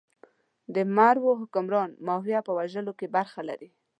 [0.75, 3.69] د مرو حکمران ماهویه په وژلو کې برخه لري.